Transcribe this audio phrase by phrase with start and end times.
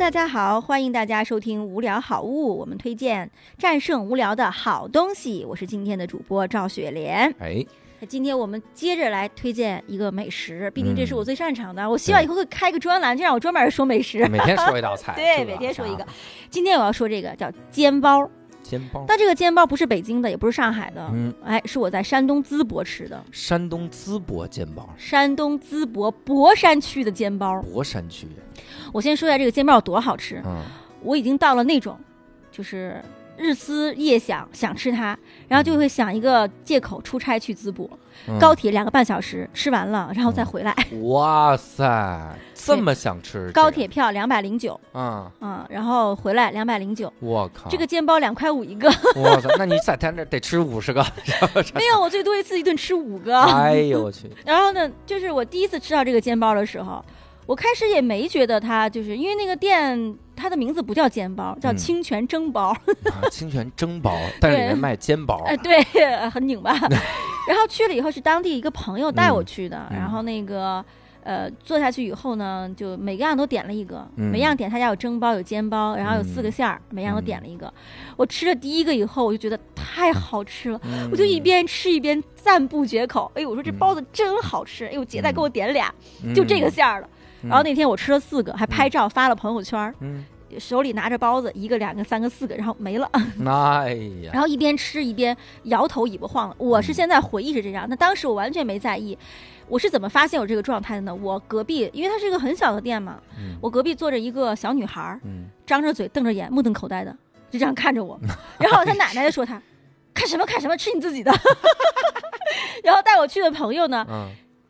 [0.00, 5.44] 大家好，欢迎大家收听《无聊好物》，我们推荐战胜无聊的好东西。
[5.46, 7.30] 我是今天的主播赵雪莲。
[7.38, 7.62] 哎，
[8.08, 11.88] 今天我们接着来推荐一个美食，毕竟这是我最擅长的。
[11.88, 15.12] 我希望以后会开个专栏，就让我专门说美食，每天说一道菜。
[15.20, 16.06] 对，每天说一个。
[16.48, 18.26] 今天我要说这个叫煎包。
[18.70, 23.20] 煎包，但这个煎包不是北京的，也不是上海的，嗯，哎，是我在山东淄博吃的。
[23.32, 27.60] 山东淄博煎包，山东淄博博山区的煎包。
[27.62, 28.28] 博山区，
[28.92, 30.40] 我先说一下这个煎包有多好吃。
[30.46, 30.62] 嗯，
[31.02, 31.98] 我已经到了那种，
[32.52, 33.02] 就是。
[33.40, 35.16] 日思夜想，想吃它，
[35.48, 37.88] 然后就会想一个借口出差去淄博，
[38.38, 40.76] 高铁两个半小时，吃完了然后再回来。
[41.08, 43.50] 哇塞，这么想吃？
[43.52, 47.10] 高铁票两百零九，嗯嗯，然后回来两百零九。
[47.20, 48.88] 我靠，这个煎包两块五一个。
[49.16, 51.02] 哇塞，那你在他那得吃五十个？
[51.74, 53.40] 没有，我最多一次一顿吃五个。
[53.40, 54.30] 哎呦我去！
[54.44, 57.02] 然后呢，就是我第一次吃到这个煎包的时候。
[57.50, 62.72] 我开始也没觉得它，就是因为那个店，它的名字不叫煎包，叫清泉蒸包。
[63.28, 65.42] 清泉蒸包，但是里面卖煎包。
[65.46, 65.82] 哎，对，
[66.30, 66.70] 很拧巴。
[67.48, 70.84] 然后去了以后是当地一个朋友带我去的，然后那个
[71.22, 77.72] 呃做下去以后呢，就每个样都点了一个，每样点他家有蒸包有煎包，然后有四个馅儿，每样都点了一个。
[78.16, 83.30] 我吃了第一个以后，我就觉得太好吃了，我就一边吃一边赞不绝口。
[83.34, 84.86] 哎呦，我说这包子真好吃！
[84.86, 85.94] 哎呦，姐再给我点俩，
[86.34, 87.08] 就这个馅儿了。
[87.42, 90.24] 然后那天我吃了四个，还拍照发了朋友圈嗯，
[90.58, 93.08] 手里拿着包子，一个、两个、三个、四个，然后没了。
[93.14, 94.30] 哎呀！
[94.32, 96.54] 然后一边吃一边摇头，尾巴晃了。
[96.58, 99.16] 我是现在回忆是这样，那当时我完全没在意。
[99.68, 101.14] 我是怎么发现我这个状态的呢？
[101.14, 103.20] 我隔壁，因为它是一个很小的店嘛，
[103.60, 105.18] 我隔壁坐着一个小女孩，
[105.64, 107.16] 张着嘴，瞪着眼，目瞪口呆的，
[107.50, 108.18] 就这样看着我。
[108.58, 109.62] 然后他奶奶就说他
[110.12, 111.32] 看什么看什么，吃你自己的。
[112.82, 114.04] 然后带我去的朋友呢？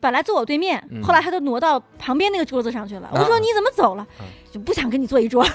[0.00, 3.10] 本来坐我对面，后来他都挪到旁边那个桌子上去了。
[3.12, 4.06] 我说你怎么走了？
[4.50, 5.46] 就不想跟你坐一桌。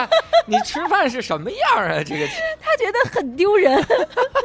[0.46, 2.02] 你吃饭是什么样啊？
[2.04, 2.26] 这个
[2.60, 3.82] 他觉得很丢人。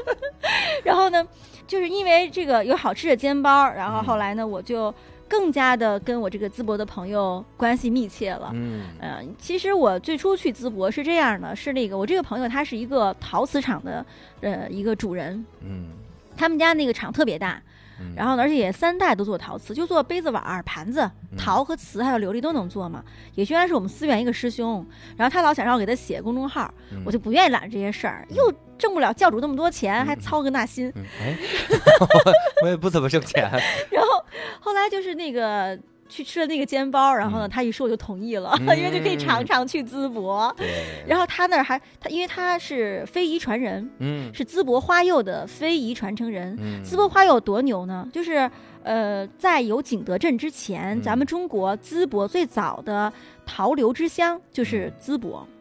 [0.84, 1.28] 然后呢，
[1.68, 4.94] 就是因为这个有好吃的煎包，然后后来呢，我就
[5.28, 8.50] 更加的跟我这个淄博的朋友关系密切了。
[8.54, 14.06] 嗯，呃，其实我最初去淄博是这样的，是那个我这个朋友他是一个陶瓷厂的
[14.40, 15.46] 呃一个主人。
[15.62, 15.90] 嗯，
[16.38, 17.62] 他们家那个厂特别大。
[18.16, 23.04] 然后呢，而且也三代都做陶瓷，就做杯子、碗、盘子，陶和瓷还有琉璃都能做嘛。
[23.36, 24.86] 也虽然是我们思源一个师兄，
[25.18, 26.74] 然后他老想让我给他写公众号，
[27.06, 30.92] 我就不愿意揽这些事儿，又挣不了教主那么多钱，还操个那心。
[31.22, 31.38] 哎，
[32.64, 33.44] 我也不怎么挣钱。
[33.92, 34.26] 然后
[34.60, 35.78] 后来就是那个。
[36.10, 40.54] 去吃了那个煎包，然后呢，他一说我就同意了， 因为就可以常常去淄博。
[41.08, 46.58] 然后他那儿还他，因为他是非遗传人，嗯，是淄博花釉的非遗传承人。
[46.84, 48.06] 淄博花釉多牛呢？
[48.12, 48.50] 就是
[48.82, 53.14] 呃，在有景德镇之前，咱们中国淄博最早的
[53.46, 55.48] 陶流之乡就是淄博。
[55.50, 55.59] 嗯，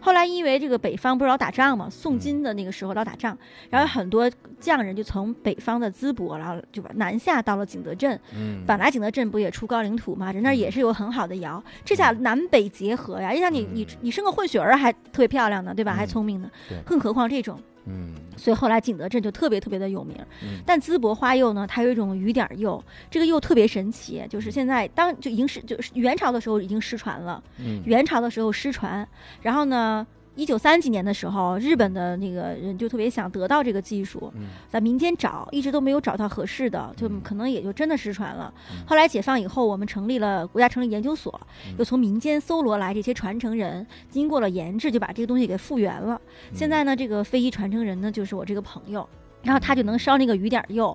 [0.00, 3.36] 后来因为这个北方不是老打仗嘛，宋金的那个时候老打仗，
[3.70, 4.30] 然后很多
[4.60, 8.18] 匠人就从北方的淄博，然后就把南下到了景德镇。
[8.34, 15.94] 嗯，本来景德镇不也出高岭土嘛，人那也是有很好的窑，这下南北结合呀，你想你你你生个混血儿还特别漂亮呢，对吧？
[15.94, 16.50] 还聪明呢，
[16.84, 17.60] 更何况这种。
[17.86, 20.16] 嗯，所以后来景德镇就特别特别的有名。
[20.42, 27.42] 嗯，但淄博花釉呢，它有一种雨点釉，这个釉特别神奇，就是现在当就已经是就是元朝的时候已经失传了。
[27.58, 29.08] 嗯，元朝的时候失传，
[29.42, 30.06] 然后呢？
[30.36, 34.30] 一九三几年的时候，日本的那个人就特别想得到这个技术，
[34.68, 38.52] 在民间找，一直都没有找到合适的，就可能也就真的失传了。
[38.86, 41.40] 后来解放以后，我们成立了国家成立研究所，
[41.78, 46.20] 又从民间搜罗来这些传承人，经过了研制，就把这个东西给复原了。
[46.52, 49.08] 现在呢，这个非遗传承人呢，就是我这个朋友，
[49.42, 50.94] 然后他就能烧那个雨点釉，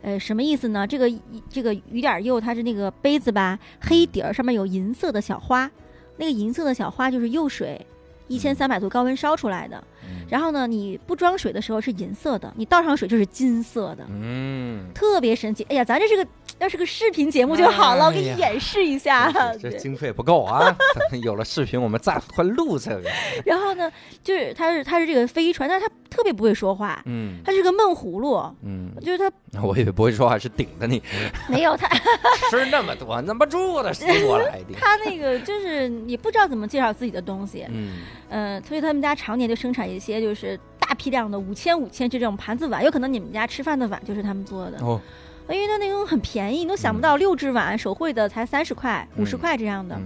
[0.00, 0.86] 呃，什么意思呢？
[0.86, 1.12] 这个
[1.50, 5.70] 这个雨点釉，它是那个杯子吧，黑底儿上面有银色的小花，
[6.16, 7.84] 那个银色的小花就是釉水。
[8.28, 9.82] 一千三百度高温烧出来的，
[10.28, 15.64] 然后呢，你不装水的时候是银色的，你倒上水就是金色的，嗯，特别神奇。
[15.64, 16.26] 哎呀，咱这是个
[16.58, 19.32] 要是个视频节目就好了，我给你演示一下。
[19.60, 20.76] 这经费不够啊，
[21.22, 23.10] 有了视频我们再会录这个。
[23.44, 23.90] 然后呢，
[24.22, 29.30] 就是他是他是这个飞船，但是他特别不会说话，嗯，他是个闷葫芦，嗯，就是他。
[29.62, 31.02] 我以为不会说话是顶着你，
[31.48, 31.88] 没有他
[32.50, 34.74] 吃那么多，那么住的是我来的。
[34.78, 37.98] 他那个就是你不知道怎么介绍自己的东西，嗯。
[38.30, 45.00] 嗯，所以他们家常年就生产一些就是大批量的五千五千这种盘子碗，有可能你们家吃饭的碗就是他们做的哦，
[45.48, 49.98] 因为它那种很便宜，你都想不到六只碗手绘的才三十块、五十块这样的。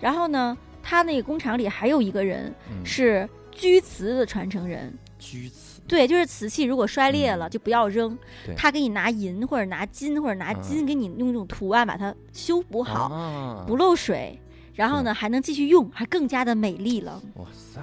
[0.00, 8.18] 然后呢，他那个工厂里还有一个人是居瓷的传承人，居瓷对，就是瓷器如果摔裂了就不要扔，
[8.56, 14.38] 他给你拿银或者拿金或者拿金给你用这种图案把它修补好，不漏水。
[14.74, 17.22] 然后呢还能继续用，还更加的美丽了。
[17.36, 17.80] 哇塞，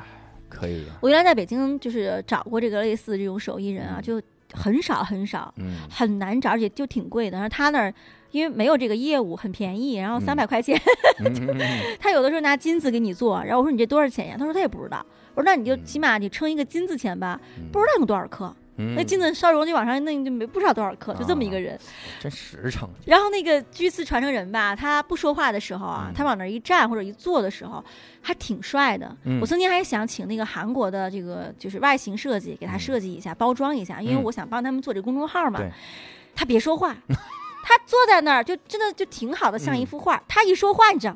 [0.48, 0.86] 可以。
[1.02, 4.22] 我原来在北京就是找过这个类似这种手艺人啊，就
[4.54, 7.38] 很少很少，嗯，很难找，而且就挺贵的。
[7.38, 7.94] 然后他那儿
[8.32, 10.80] 因为没有这个业务，很便宜，然后三百块钱，
[12.00, 13.44] 他有的时候拿金子给你做。
[13.44, 14.36] 然后我说你这多少钱呀？
[14.38, 15.06] 他说他也不知道。
[15.36, 17.40] 我说那你就起码你称一个金子钱吧，
[17.72, 18.56] 不知道用多少克。
[18.76, 21.80] 那金子烧熔就往上那就没不知道多少克，就这么一个人，
[22.20, 22.90] 真实诚。
[23.06, 27.84] 然后那个居次传承人吧，他不说话的时候啊，他往那一站或者一坐的时候，
[28.22, 29.16] 还挺帅的。
[29.40, 35.62] 我曾经还想请那个韩国的这个就是外形设计给他设计一下，包装一下，因为我想帮他们做这公众号嘛。
[36.36, 36.96] 他别说话，
[37.64, 40.22] 他坐在那儿就真的就挺好的，像一幅画。
[40.28, 41.16] 他一说话，你知道，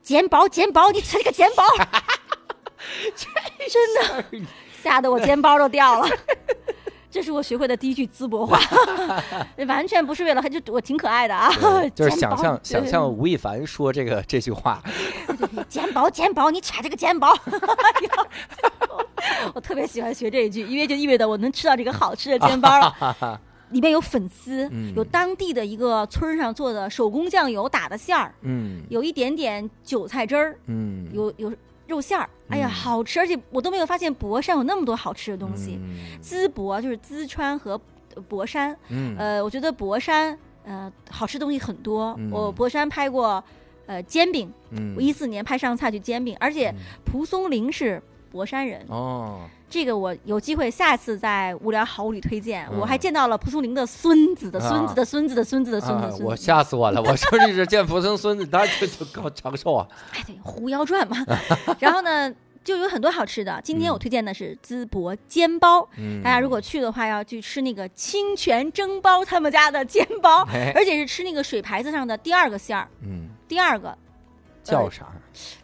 [0.00, 1.64] 捡宝捡宝，你吃这个捡宝，
[3.14, 3.94] 真
[4.40, 4.46] 的
[4.82, 6.08] 吓得我 肩包都掉了。
[7.12, 8.58] 这是我学会的第一句淄博话，
[9.68, 11.52] 完全不是为了，就我挺可爱的啊，
[11.94, 14.82] 就是想象想象吴亦凡说这个这句话，
[15.68, 17.36] 煎包煎包，你吃这个煎包，
[19.52, 23.38] 我特别喜欢学这一句，因为就意味着我能吃到这个好吃的煎包了，
[23.68, 24.66] 里面有粉丝，
[24.96, 31.52] 有当地的一个村上做的手工酱油打的馅儿，嗯，有一点点韭菜汁儿，嗯，有有。
[31.92, 33.20] 肉馅儿，哎呀，好吃！
[33.20, 35.78] 而且我都没有发现博山有那么多好吃的东西。
[36.22, 37.78] 淄博就是淄川和
[38.28, 38.76] 博山，
[39.18, 42.18] 呃，我觉得博山呃好吃东西很多。
[42.30, 43.42] 我博山拍过
[43.86, 44.50] 呃煎饼，
[44.96, 46.74] 我一四年拍上菜去煎饼，而且
[47.04, 48.02] 蒲松龄是
[48.32, 49.40] 博山人哦。
[49.68, 52.68] 这个我有机会下次在无聊好物里推荐。
[52.78, 56.22] 我还见到了蒲松龄的孙子的孙子的孙子的孙子的孙子。
[56.24, 57.00] 我吓死我了！
[57.02, 59.88] 我说这是见蒲松孙子，当然就就搞长寿啊。
[60.12, 61.24] 哎，对，《狐妖传》嘛。
[61.80, 62.30] 然后呢，
[62.62, 63.58] 就有很多好吃的。
[63.64, 65.88] 今天我推荐的是淄博煎包。
[66.22, 72.86] 大家如果去的话，要去吃那个清泉蒸包他们家的煎包，而且是吃那个水牌子上的第二个馅儿。
[73.00, 73.96] 嗯，第二个
[74.62, 75.06] 叫啥？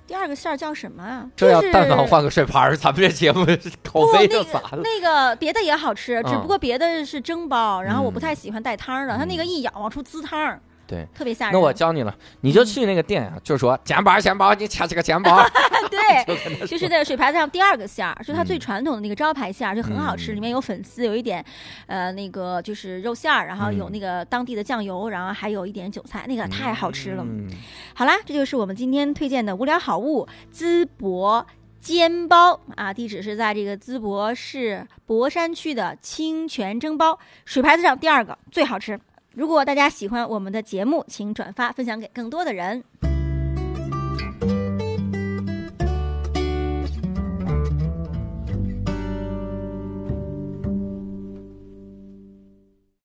[0.06, 1.26] 第二个馅儿叫什么啊？
[1.36, 3.44] 这要但凡换个水盘儿，咱们这节目
[3.84, 4.82] 口碑就砸了？
[4.82, 10.58] 那个别的也好吃，只不过别的是蒸包，然后我不太喜欢带汤的，它那个一咬往出滋汤。
[10.88, 11.52] 对，特别吓人。
[11.52, 15.38] 那我教你了，你就去那个店啊，就说煎包，煎包，你掐这个煎包。
[15.90, 16.34] 对，
[16.66, 21.44] 就是在水牌子上第二个馅儿，就是它最传统的那个招牌馅儿，就很好吃，里面有粉丝，有一点，
[21.86, 27.22] 呃，那个就是肉馅儿，然后有那个当地的酱油，然后还有一点韭菜，那个太好吃了。
[27.22, 27.46] 嗯
[27.94, 31.46] 好啦，这就是我们今天推荐的无聊好物——淄博
[31.78, 38.98] 煎包啊，地址是在这个淄博市博山区的清泉蒸包，水牌子上第二个最好吃。
[39.38, 42.82] 如果大家喜欢我们的节目，请转发分享给更多的人。